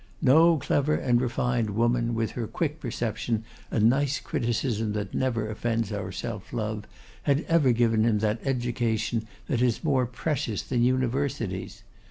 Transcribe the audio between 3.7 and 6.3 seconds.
nice criticism that never offends our